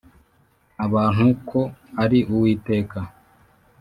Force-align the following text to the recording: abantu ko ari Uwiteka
abantu 0.85 1.27
ko 1.49 1.61
ari 2.03 2.19
Uwiteka 2.33 2.99